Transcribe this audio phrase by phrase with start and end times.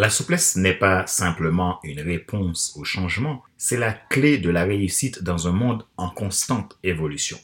[0.00, 5.22] La souplesse n'est pas simplement une réponse au changement, c'est la clé de la réussite
[5.22, 7.36] dans un monde en constante évolution.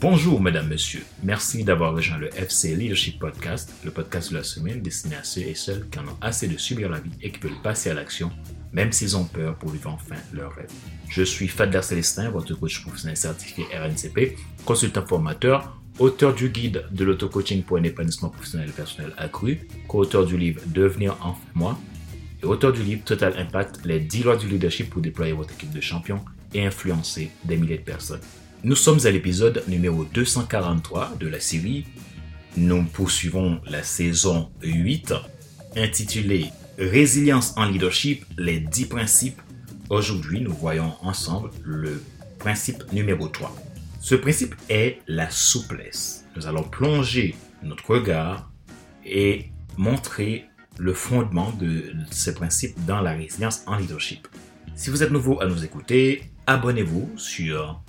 [0.00, 1.04] Bonjour, mesdames, messieurs.
[1.22, 5.42] Merci d'avoir rejoint le FC Leadership Podcast, le podcast de la semaine destiné à ceux
[5.42, 7.94] et celles qui en ont assez de subir la vie et qui veulent passer à
[7.94, 8.30] l'action,
[8.76, 10.70] même s'ils ont peur pour vivre enfin leur rêve.
[11.08, 14.36] Je suis Fadler Célestin, votre coach professionnel certifié RNCP,
[14.66, 20.26] consultant formateur, auteur du guide de l'auto-coaching pour un épanouissement professionnel et personnel accru, co-auteur
[20.26, 21.78] du livre Devenir enfin moi,
[22.42, 25.72] et auteur du livre Total Impact, les 10 lois du leadership pour déployer votre équipe
[25.72, 26.22] de champions
[26.52, 28.20] et influencer des milliers de personnes.
[28.62, 31.86] Nous sommes à l'épisode numéro 243 de la série.
[32.58, 35.14] Nous poursuivons la saison 8
[35.76, 39.40] intitulée Résilience en leadership, les 10 principes.
[39.88, 42.02] Aujourd'hui, nous voyons ensemble le
[42.38, 43.54] principe numéro 3.
[43.98, 46.26] Ce principe est la souplesse.
[46.36, 48.50] Nous allons plonger notre regard
[49.06, 49.46] et
[49.78, 50.44] montrer
[50.76, 54.28] le fondement de ce principe dans la résilience en leadership.
[54.74, 57.82] Si vous êtes nouveau à nous écouter, abonnez-vous sur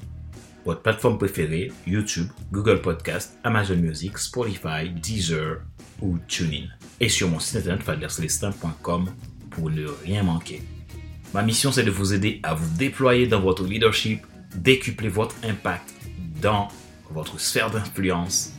[0.63, 5.57] votre plateforme préférée, YouTube, Google Podcast, Amazon Music, Spotify, Deezer
[6.01, 6.67] ou TuneIn.
[6.99, 9.09] Et sur mon site internet fadlercelestin.com
[9.51, 10.61] pour ne rien manquer.
[11.33, 14.25] Ma mission, c'est de vous aider à vous déployer dans votre leadership,
[14.55, 15.93] décupler votre impact
[16.41, 16.69] dans
[17.11, 18.53] votre sphère d'influence.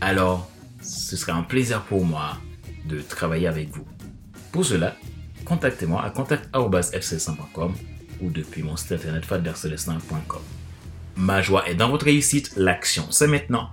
[0.00, 0.50] Alors,
[0.82, 2.38] ce sera un plaisir pour moi
[2.86, 3.86] de travailler avec vous.
[4.52, 4.96] Pour cela,
[5.44, 7.74] contactez-moi à contact.fc100.com
[8.20, 10.42] ou depuis mon site internet fadlercelestin.com.
[11.16, 13.70] Ma joie est dans votre réussite, l'action c'est maintenant.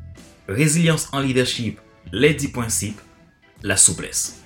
[0.47, 1.79] Résilience en leadership,
[2.11, 3.01] les 10 principes,
[3.63, 4.41] la souplesse.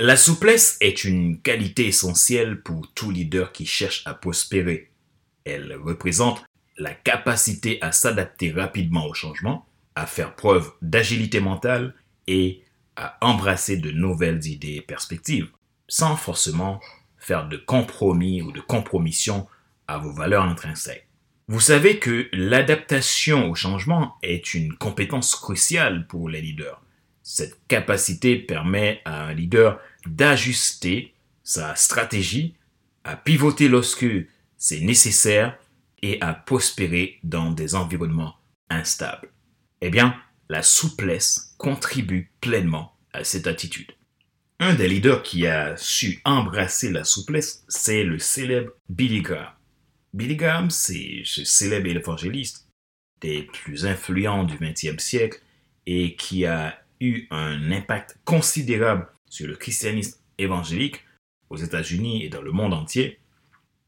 [0.00, 4.92] La souplesse est une qualité essentielle pour tout leader qui cherche à prospérer.
[5.44, 6.44] Elle représente
[6.76, 9.66] la capacité à s'adapter rapidement au changement,
[9.96, 11.96] à faire preuve d'agilité mentale
[12.28, 12.62] et
[12.94, 15.50] à embrasser de nouvelles idées et perspectives,
[15.88, 16.80] sans forcément
[17.16, 19.48] faire de compromis ou de compromission
[19.88, 21.08] à vos valeurs intrinsèques.
[21.48, 26.80] Vous savez que l'adaptation au changement est une compétence cruciale pour les leaders.
[27.30, 31.12] Cette capacité permet à un leader d'ajuster
[31.42, 32.54] sa stratégie,
[33.04, 34.06] à pivoter lorsque
[34.56, 35.58] c'est nécessaire
[36.00, 38.36] et à prospérer dans des environnements
[38.70, 39.28] instables.
[39.82, 40.16] Eh bien,
[40.48, 43.92] la souplesse contribue pleinement à cette attitude.
[44.58, 49.52] Un des leaders qui a su embrasser la souplesse, c'est le célèbre Billy Graham.
[50.14, 52.66] Billy Graham, c'est ce célèbre évangéliste
[53.20, 55.42] des plus influents du XXe siècle
[55.84, 61.04] et qui a eu un impact considérable sur le christianisme évangélique
[61.50, 63.18] aux États-Unis et dans le monde entier,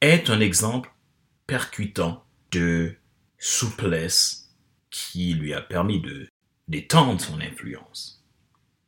[0.01, 0.91] est un exemple
[1.47, 2.95] percutant de
[3.39, 4.51] souplesse
[4.91, 6.29] qui lui a permis de
[6.69, 8.25] d'étendre son influence.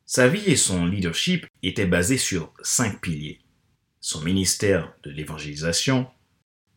[0.05, 3.41] Sa vie et son leadership étaient basés sur cinq piliers.
[3.99, 6.07] Son ministère de l'évangélisation,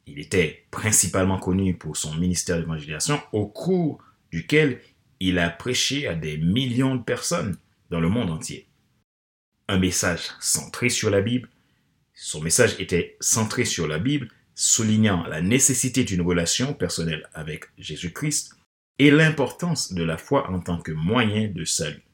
[0.07, 4.03] il était principalement connu pour son ministère d'évangélisation au cours
[4.33, 4.81] duquel
[5.21, 7.57] il a prêché à des millions de personnes
[7.91, 8.67] dans le monde entier.
[9.69, 11.49] Un message centré sur la Bible.
[12.15, 18.57] Son message était centré sur la Bible, soulignant la nécessité d'une relation personnelle avec Jésus-Christ
[18.99, 22.05] et l'importance de la foi en tant que moyen de salut.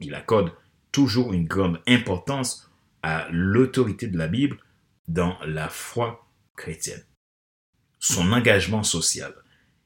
[0.00, 0.52] Il accorde
[0.90, 2.70] toujours une grande importance
[3.02, 4.58] à l'autorité de la Bible
[5.08, 7.04] dans la foi chrétienne.
[7.98, 9.32] Son engagement social.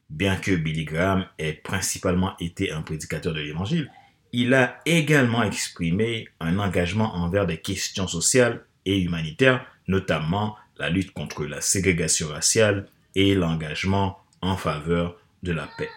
[0.09, 3.91] Bien que Billy Graham ait principalement été un prédicateur de l'Évangile,
[4.31, 11.11] il a également exprimé un engagement envers des questions sociales et humanitaires, notamment la lutte
[11.11, 15.89] contre la ségrégation raciale et l'engagement en faveur de la paix.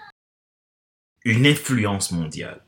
[1.24, 2.62] Une influence mondiale.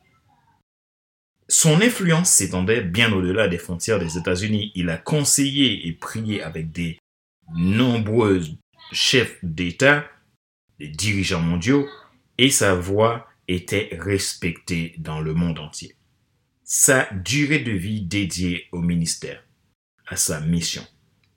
[1.48, 4.72] Son influence s'étendait bien au-delà des frontières des États-Unis.
[4.74, 6.98] Il a conseillé et prié avec des
[7.54, 8.42] nombreux
[8.92, 10.04] chefs d'État
[10.88, 11.88] dirigeants mondiaux,
[12.38, 15.94] et sa voix était respectée dans le monde entier.
[16.64, 19.44] Sa durée de vie dédiée au ministère,
[20.06, 20.86] à sa mission.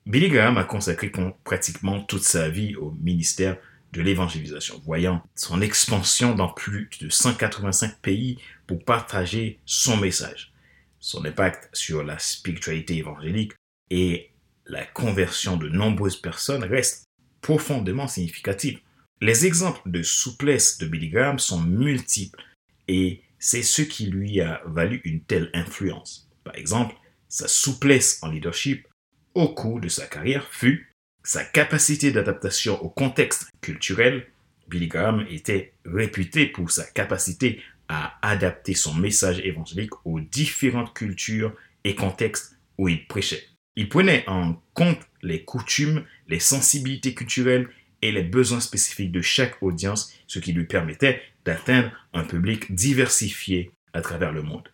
[0.06, 1.10] Billy Graham a consacré
[1.44, 3.56] pratiquement toute sa vie au ministère
[3.92, 10.52] de l'évangélisation, voyant son expansion dans plus de 185 pays pour partager son message.
[11.00, 13.52] Son impact sur la spiritualité évangélique
[13.90, 14.30] et
[14.66, 17.04] la conversion de nombreuses personnes reste
[17.40, 18.80] profondément significative.
[19.22, 22.42] Les exemples de souplesse de Billy Graham sont multiples
[22.86, 26.28] et c'est ce qui lui a valu une telle influence.
[26.44, 26.94] Par exemple,
[27.28, 28.86] sa souplesse en leadership
[29.34, 34.26] au cours de sa carrière fut sa capacité d'adaptation au contexte culturel.
[34.68, 41.54] Billy Graham était réputé pour sa capacité à adapter son message évangélique aux différentes cultures
[41.84, 43.46] et contextes où il prêchait.
[43.76, 47.68] Il prenait en compte les coutumes, les sensibilités culturelles
[48.02, 53.70] et les besoins spécifiques de chaque audience, ce qui lui permettait d'atteindre un public diversifié
[53.92, 54.68] à travers le monde.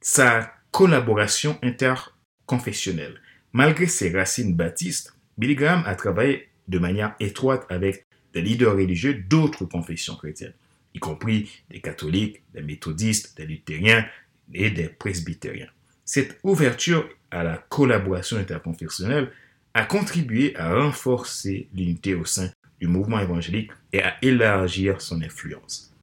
[0.00, 3.20] Sa collaboration interconfessionnelle.
[3.52, 8.04] Malgré ses racines baptistes, Billy Graham a travaillé de manière étroite avec
[8.34, 10.52] des leaders religieux d'autres confessions chrétiennes,
[10.92, 14.06] y compris des catholiques, des méthodistes, des luthériens
[14.52, 15.70] et des presbytériens.
[16.04, 19.32] Cette ouverture à la collaboration interconfessionnelle
[19.72, 22.50] a contribué à renforcer l'unité au sein
[22.80, 25.94] du mouvement évangélique et à élargir son influence.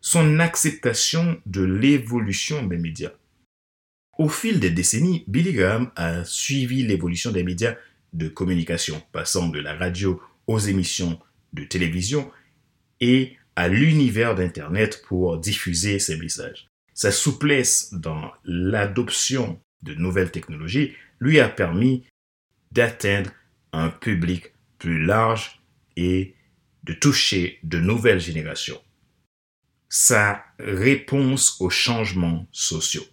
[0.00, 3.12] Son acceptation de l'évolution des médias.
[4.18, 7.76] Au fil des décennies, Billy Graham a suivi l'évolution des médias
[8.12, 11.18] de communication, passant de la radio aux émissions
[11.52, 12.30] de télévision
[13.00, 16.68] et à l'univers d'Internet pour diffuser ses messages.
[16.94, 22.04] Sa souplesse dans l'adoption de nouvelles technologies lui a permis
[22.70, 23.30] d'atteindre
[23.72, 25.61] un public plus large
[25.96, 26.34] et
[26.84, 28.80] de toucher de nouvelles générations.
[29.88, 33.04] Sa réponse aux changements sociaux.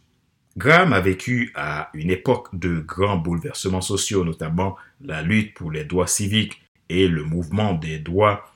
[0.57, 5.85] Graham a vécu à une époque de grands bouleversements sociaux, notamment la lutte pour les
[5.85, 8.53] droits civiques et le mouvement des droits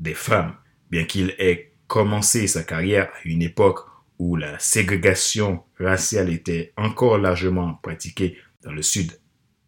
[0.00, 0.54] des femmes.
[0.90, 3.80] Bien qu'il ait commencé sa carrière à une époque
[4.18, 9.18] où la ségrégation raciale était encore largement pratiquée dans le sud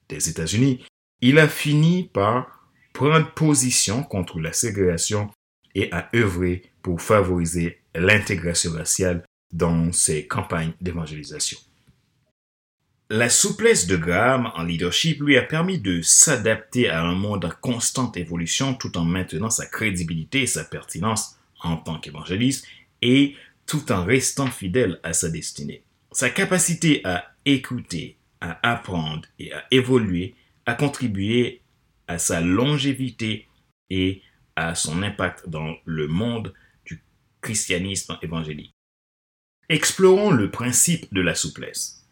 [0.09, 0.85] des États-Unis,
[1.21, 2.64] il a fini par
[2.95, 5.31] prendre position contre la ségrégation
[5.75, 11.59] et a œuvré pour favoriser l'intégration raciale dans ses campagnes d'évangélisation.
[13.11, 17.51] La souplesse de Graham en leadership lui a permis de s'adapter à un monde en
[17.61, 22.67] constante évolution tout en maintenant sa crédibilité et sa pertinence en tant qu'évangéliste
[23.03, 23.35] et
[23.67, 25.83] tout en restant fidèle à sa destinée.
[26.13, 31.61] Sa capacité à écouter, à apprendre et à évoluer a contribué
[32.09, 33.49] à sa longévité
[33.91, 34.23] et
[34.57, 36.55] à son impact dans le monde
[36.85, 37.03] du
[37.41, 38.75] christianisme évangélique.
[39.69, 42.07] Explorons le principe de la souplesse.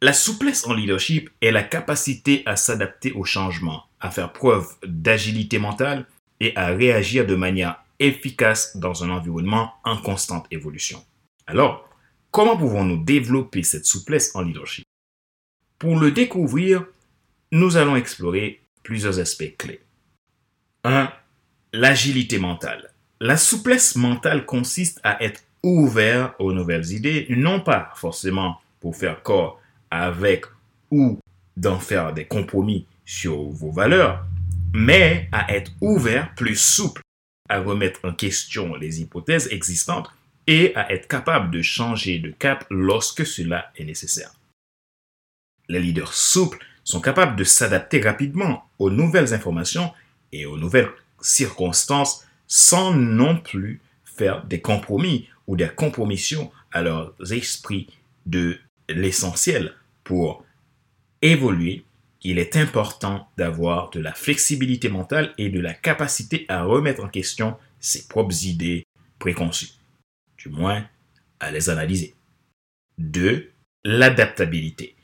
[0.00, 5.58] La souplesse en leadership est la capacité à s'adapter aux changements, à faire preuve d'agilité
[5.58, 6.06] mentale
[6.38, 11.04] et à réagir de manière efficace dans un environnement en constante évolution.
[11.48, 11.88] Alors,
[12.30, 14.84] comment pouvons-nous développer cette souplesse en leadership?
[15.78, 16.86] Pour le découvrir,
[17.50, 19.80] nous allons explorer plusieurs aspects clés.
[20.84, 21.12] 1.
[21.72, 22.92] L'agilité mentale.
[23.20, 29.22] La souplesse mentale consiste à être ouvert aux nouvelles idées, non pas forcément pour faire
[29.22, 29.60] corps
[29.90, 30.44] avec
[30.90, 31.18] ou
[31.56, 34.24] d'en faire des compromis sur vos valeurs,
[34.72, 37.02] mais à être ouvert, plus souple,
[37.48, 40.10] à remettre en question les hypothèses existantes
[40.46, 44.32] et à être capable de changer de cap lorsque cela est nécessaire.
[45.68, 49.92] Les leaders souples sont capables de s'adapter rapidement aux nouvelles informations
[50.32, 50.88] et aux nouvelles
[51.20, 57.88] circonstances sans non plus faire des compromis ou des compromissions à leurs esprits
[58.24, 60.46] de l'essentiel pour
[61.20, 61.84] évoluer.
[62.22, 67.08] Il est important d'avoir de la flexibilité mentale et de la capacité à remettre en
[67.08, 68.86] question ses propres idées
[69.18, 69.74] préconçues,
[70.38, 70.86] du moins
[71.38, 72.14] à les analyser.
[72.96, 73.50] 2.
[73.84, 74.97] L'adaptabilité.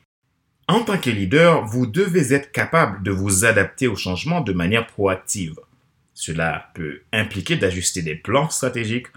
[0.67, 4.87] En tant que leader, vous devez être capable de vous adapter au changement de manière
[4.87, 5.57] proactive.
[6.15, 9.09] Cela peut impliquer d'ajuster des plans stratégiques,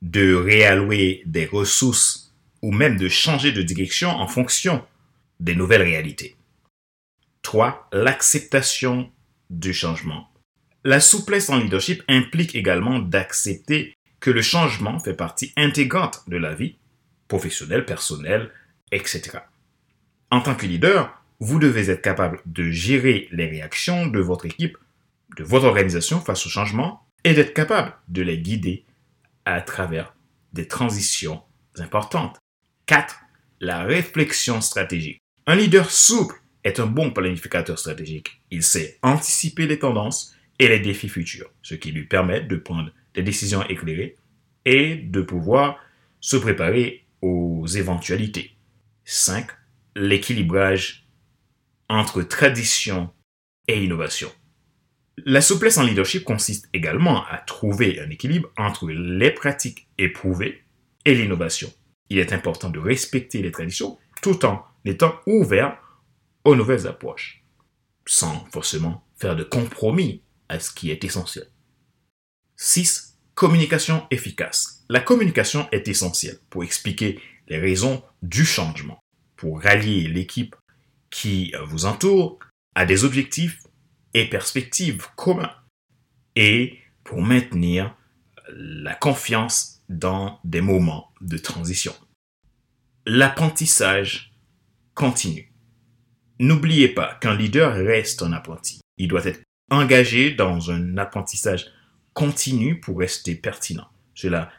[0.00, 4.84] de réallouer des ressources ou même de changer de direction en fonction
[5.40, 6.36] des nouvelles réalités.
[7.42, 7.88] 3.
[7.92, 9.10] L'acceptation
[9.50, 10.30] du changement.
[10.84, 16.54] La souplesse en leadership implique également d'accepter que le changement fait partie intégrante de la
[16.54, 16.76] vie
[17.28, 18.50] professionnelle, personnelle,
[18.90, 19.38] etc.
[20.32, 24.78] En tant que leader, vous devez être capable de gérer les réactions de votre équipe,
[25.36, 28.86] de votre organisation face au changement et d'être capable de les guider
[29.44, 30.16] à travers
[30.54, 31.42] des transitions
[31.76, 32.38] importantes.
[32.86, 33.14] 4.
[33.60, 35.20] La réflexion stratégique.
[35.46, 38.40] Un leader souple est un bon planificateur stratégique.
[38.50, 42.90] Il sait anticiper les tendances et les défis futurs, ce qui lui permet de prendre
[43.12, 44.16] des décisions éclairées
[44.64, 45.78] et de pouvoir
[46.20, 48.56] se préparer aux éventualités.
[49.04, 49.46] 5.
[49.94, 51.06] L'équilibrage
[51.88, 53.10] entre tradition
[53.68, 54.30] et innovation.
[55.18, 60.64] La souplesse en leadership consiste également à trouver un équilibre entre les pratiques éprouvées
[61.04, 61.70] et l'innovation.
[62.08, 65.78] Il est important de respecter les traditions tout en étant ouvert
[66.44, 67.44] aux nouvelles approches,
[68.06, 71.46] sans forcément faire de compromis à ce qui est essentiel.
[72.56, 73.18] 6.
[73.34, 74.84] Communication efficace.
[74.88, 79.01] La communication est essentielle pour expliquer les raisons du changement,
[79.42, 80.54] pour rallier l'équipe
[81.10, 82.38] qui vous entoure
[82.76, 83.58] à des objectifs
[84.14, 85.52] et perspectives communs
[86.36, 87.96] et pour maintenir
[88.54, 91.92] la confiance dans des moments de transition.
[93.04, 94.32] L'apprentissage
[94.94, 95.52] continue.
[96.38, 98.80] N'oubliez pas qu'un leader reste un apprenti.
[98.96, 101.66] Il doit être engagé dans un apprentissage
[102.12, 103.88] continu pour rester pertinent.
[104.14, 104.52] Cela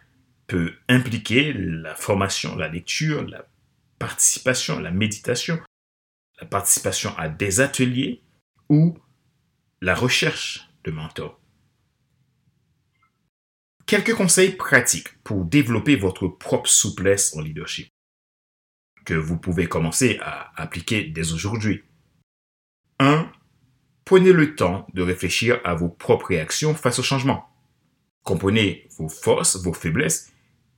[0.47, 3.45] peut impliquer la formation, la lecture, la
[4.03, 5.61] participation, la méditation,
[6.41, 8.21] la participation à des ateliers
[8.67, 8.97] ou
[9.79, 11.39] la recherche de mentors.
[13.85, 17.87] Quelques conseils pratiques pour développer votre propre souplesse en leadership
[19.05, 21.83] que vous pouvez commencer à appliquer dès aujourd'hui.
[22.99, 23.31] 1.
[24.03, 27.45] Prenez le temps de réfléchir à vos propres réactions face au changement.
[28.23, 30.32] Comprenez vos forces, vos faiblesses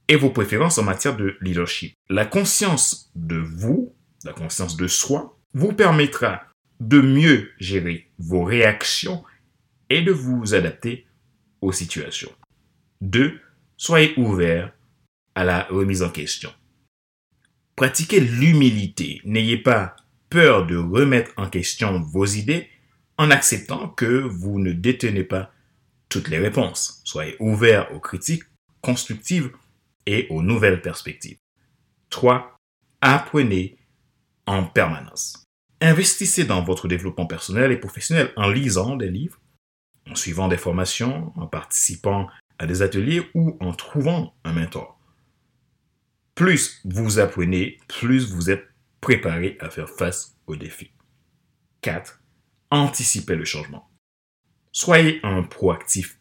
[0.07, 1.95] et vos préférences en matière de leadership.
[2.09, 3.93] La conscience de vous,
[4.23, 6.43] la conscience de soi, vous permettra
[6.79, 9.23] de mieux gérer vos réactions
[9.89, 11.05] et de vous adapter
[11.61, 12.31] aux situations.
[13.01, 13.39] 2.
[13.77, 14.73] Soyez ouvert
[15.35, 16.51] à la remise en question.
[17.75, 19.21] Pratiquez l'humilité.
[19.25, 19.95] N'ayez pas
[20.29, 22.69] peur de remettre en question vos idées
[23.17, 25.51] en acceptant que vous ne détenez pas
[26.09, 27.01] toutes les réponses.
[27.03, 28.43] Soyez ouvert aux critiques
[28.81, 29.51] constructives
[30.05, 31.37] et aux nouvelles perspectives.
[32.09, 32.57] 3.
[33.01, 33.77] Apprenez
[34.45, 35.43] en permanence.
[35.81, 39.39] Investissez dans votre développement personnel et professionnel en lisant des livres,
[40.09, 44.99] en suivant des formations, en participant à des ateliers ou en trouvant un mentor.
[46.35, 48.67] Plus vous apprenez, plus vous êtes
[49.01, 50.91] préparé à faire face aux défis.
[51.81, 52.21] 4.
[52.71, 53.89] Anticipez le changement.
[54.71, 56.19] Soyez un proactif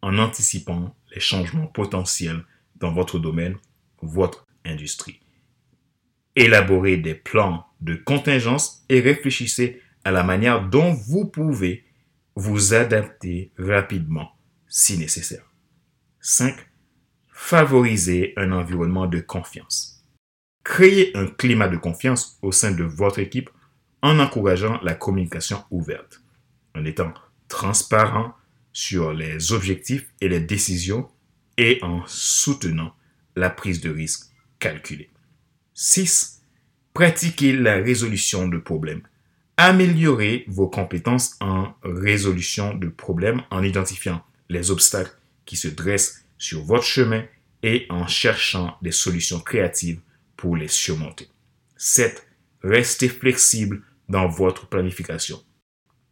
[0.00, 2.44] en anticipant les changements potentiels
[2.82, 3.56] dans votre domaine,
[4.02, 5.20] votre industrie.
[6.36, 11.84] Élaborez des plans de contingence et réfléchissez à la manière dont vous pouvez
[12.34, 14.32] vous adapter rapidement
[14.68, 15.44] si nécessaire.
[16.20, 16.54] 5.
[17.32, 20.04] Favorisez un environnement de confiance.
[20.64, 23.50] Créez un climat de confiance au sein de votre équipe
[24.00, 26.22] en encourageant la communication ouverte,
[26.74, 27.12] en étant
[27.48, 28.34] transparent
[28.72, 31.08] sur les objectifs et les décisions
[31.58, 32.94] et en soutenant
[33.36, 34.26] la prise de risque
[34.58, 35.10] calculée.
[35.74, 36.42] 6.
[36.94, 39.02] Pratiquez la résolution de problèmes.
[39.56, 46.62] Améliorez vos compétences en résolution de problèmes en identifiant les obstacles qui se dressent sur
[46.62, 47.24] votre chemin
[47.62, 50.00] et en cherchant des solutions créatives
[50.36, 51.28] pour les surmonter.
[51.76, 52.26] 7.
[52.62, 55.42] Restez flexible dans votre planification.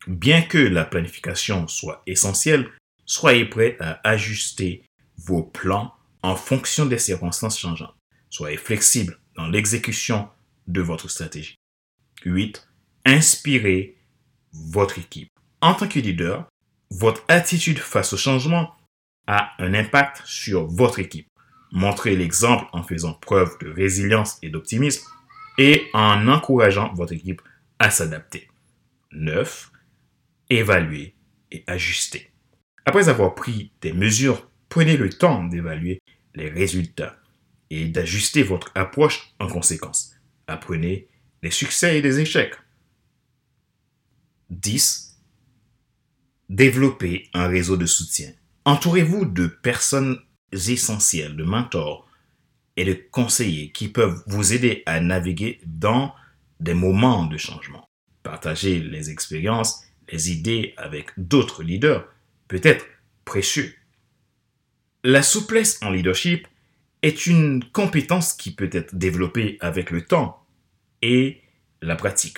[0.06, 2.68] Bien que la planification soit essentielle,
[3.04, 4.82] soyez prêt à ajuster
[5.24, 7.96] vos plans en fonction des circonstances changeantes.
[8.28, 10.28] Soyez flexible dans l'exécution
[10.66, 11.56] de votre stratégie.
[12.24, 12.68] 8.
[13.06, 13.96] Inspirez
[14.52, 15.30] votre équipe.
[15.60, 16.48] En tant que leader,
[16.90, 18.74] votre attitude face au changement
[19.26, 21.28] a un impact sur votre équipe.
[21.72, 25.06] Montrez l'exemple en faisant preuve de résilience et d'optimisme
[25.58, 27.42] et en encourageant votre équipe
[27.78, 28.48] à s'adapter.
[29.12, 29.70] 9.
[30.50, 31.14] Évaluer
[31.52, 32.32] et ajuster.
[32.84, 36.00] Après avoir pris des mesures, prenez le temps d'évaluer
[36.34, 37.18] les résultats
[37.68, 40.14] et d'ajuster votre approche en conséquence.
[40.46, 41.08] Apprenez
[41.42, 42.54] les succès et les échecs.
[44.48, 45.18] 10.
[46.48, 48.32] Développez un réseau de soutien.
[48.64, 50.18] Entourez-vous de personnes
[50.52, 52.08] essentielles, de mentors
[52.76, 56.14] et de conseillers qui peuvent vous aider à naviguer dans
[56.60, 57.88] des moments de changement.
[58.22, 62.06] Partagez les expériences, les idées avec d'autres leaders
[62.48, 62.84] peut être
[63.24, 63.74] précieux.
[65.02, 66.46] La souplesse en leadership
[67.00, 70.44] est une compétence qui peut être développée avec le temps
[71.00, 71.40] et
[71.80, 72.36] la pratique.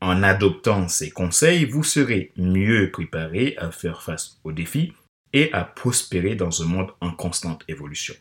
[0.00, 4.92] En adoptant ces conseils, vous serez mieux préparé à faire face aux défis
[5.32, 8.14] et à prospérer dans un monde en constante évolution.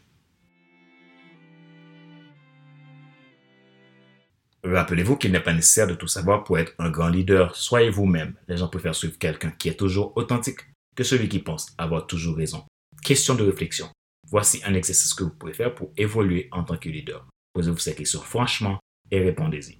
[4.63, 7.55] Rappelez-vous qu'il n'est pas nécessaire de tout savoir pour être un grand leader.
[7.55, 8.35] Soyez vous-même.
[8.47, 10.59] Les gens préfèrent suivre quelqu'un qui est toujours authentique.
[10.93, 12.63] que celui qui pense avoir toujours raison.
[13.03, 13.89] Question de réflexion.
[14.27, 17.27] Voici un exercice que vous pouvez faire pour évoluer en tant que leader.
[17.53, 18.79] Posez-vous ces questions franchement
[19.09, 19.79] et répondez-y.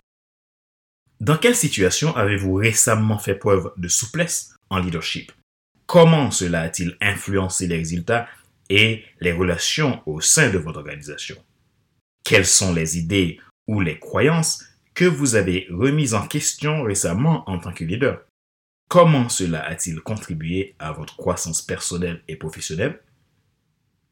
[1.19, 5.31] Dans quelle situation avez-vous récemment fait preuve de souplesse en leadership?
[5.85, 8.27] Comment cela a-t-il influencé les résultats
[8.69, 11.37] et les relations au sein de votre organisation?
[12.23, 17.59] Quelles sont les idées ou les croyances que vous avez remises en question récemment en
[17.59, 18.25] tant que leader?
[18.89, 22.99] Comment cela a-t-il contribué à votre croissance personnelle et professionnelle?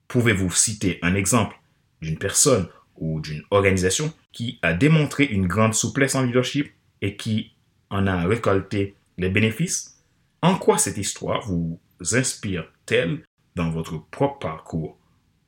[0.10, 1.56] Pouvez-vous citer un exemple
[2.01, 7.54] d'une personne ou d'une organisation qui a démontré une grande souplesse en leadership et qui
[7.92, 10.04] en a récolté les bénéfices,
[10.42, 11.80] en quoi cette histoire vous
[12.12, 13.24] inspire-t-elle
[13.56, 14.98] dans votre propre parcours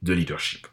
[0.04, 0.68] de leadership?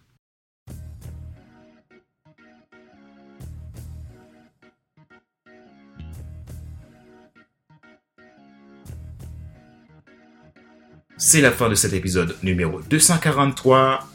[11.21, 14.07] C'est la fin de cet épisode numéro 243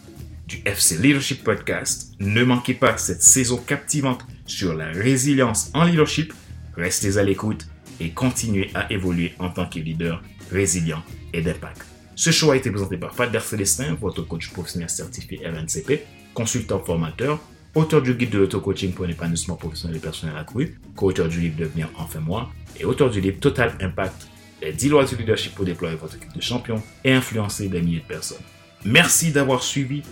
[0.47, 2.13] du FC Leadership Podcast.
[2.21, 6.33] Ne manquez pas cette saison captivante sur la résilience en leadership
[6.77, 7.67] Restez à l'écoute
[7.99, 11.81] et continuez à évoluer en tant que leader résilient et d'impact.
[12.15, 17.41] Ce show a été présenté par Fadler Célestin, votre coach professionnel certifié RNCP, consultant formateur,
[17.75, 21.57] auteur du guide de l'auto-coaching pour un épanouissement professionnel et personnel accru, co-auteur du livre
[21.57, 24.29] Devenir enfin moi et auteur du livre Total Impact,
[24.63, 27.99] les 10 lois du leadership pour déployer votre équipe de champions et influencer des milliers
[27.99, 28.41] de personnes.
[28.85, 30.03] Merci d'avoir suivi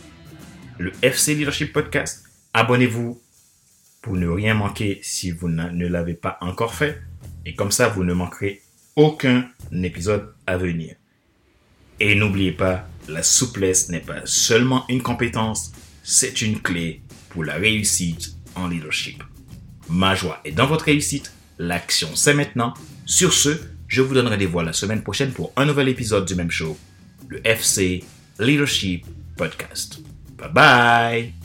[0.77, 2.23] le FC Leadership Podcast.
[2.53, 3.21] Abonnez-vous
[4.01, 7.01] pour ne rien manquer si vous ne l'avez pas encore fait.
[7.45, 8.61] Et comme ça, vous ne manquerez
[8.95, 10.95] aucun épisode à venir.
[11.99, 15.71] Et n'oubliez pas, la souplesse n'est pas seulement une compétence,
[16.03, 19.23] c'est une clé pour la réussite en leadership.
[19.87, 22.73] Ma joie est dans votre réussite, l'action c'est maintenant.
[23.05, 23.57] Sur ce,
[23.91, 26.77] je vous donnerai des voix la semaine prochaine pour un nouvel épisode du même show,
[27.27, 28.01] le FC
[28.39, 29.05] Leadership
[29.35, 29.99] Podcast.
[30.37, 31.40] Bye bye